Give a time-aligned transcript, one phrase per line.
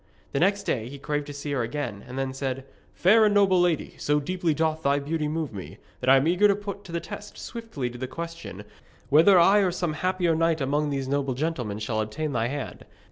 [0.31, 3.61] The next day he craved to see her again, and then said: 'Fair and noble
[3.61, 6.91] lady, so deeply doth thy beauty move me, that I am eager to put to
[6.91, 8.63] the test swiftly the question
[9.09, 12.83] whether I or some other happier knight among these noble gentlemen shall obtain thy hand.